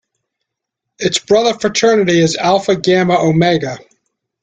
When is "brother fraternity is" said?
1.19-2.35